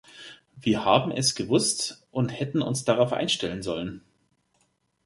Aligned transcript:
Wir 0.59 0.83
haben 0.83 1.11
es 1.11 1.35
gewusst 1.35 2.07
und 2.09 2.29
hätten 2.29 2.63
uns 2.63 2.83
darauf 2.85 3.13
einstellen 3.13 3.61
sollen. 3.61 4.01